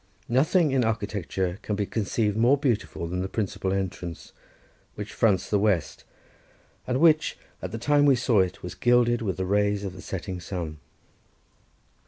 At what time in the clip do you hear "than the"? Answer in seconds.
3.05-3.29